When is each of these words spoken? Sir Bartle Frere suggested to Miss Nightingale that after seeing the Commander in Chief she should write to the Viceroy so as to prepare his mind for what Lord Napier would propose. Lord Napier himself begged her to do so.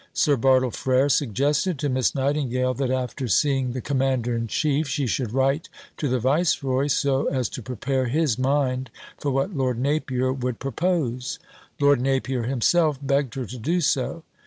Sir 0.13 0.35
Bartle 0.35 0.71
Frere 0.71 1.09
suggested 1.09 1.77
to 1.77 1.87
Miss 1.87 2.15
Nightingale 2.15 2.73
that 2.73 2.89
after 2.89 3.27
seeing 3.27 3.73
the 3.73 3.81
Commander 3.81 4.35
in 4.35 4.47
Chief 4.47 4.87
she 4.87 5.05
should 5.05 5.31
write 5.31 5.69
to 5.97 6.07
the 6.09 6.17
Viceroy 6.17 6.87
so 6.87 7.25
as 7.27 7.47
to 7.49 7.61
prepare 7.61 8.05
his 8.07 8.35
mind 8.39 8.89
for 9.19 9.29
what 9.29 9.55
Lord 9.55 9.77
Napier 9.77 10.33
would 10.33 10.57
propose. 10.57 11.37
Lord 11.79 12.01
Napier 12.01 12.45
himself 12.45 12.97
begged 12.99 13.35
her 13.35 13.45
to 13.45 13.59
do 13.59 13.79
so. 13.79 14.23